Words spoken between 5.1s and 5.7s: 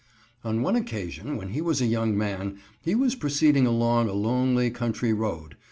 road.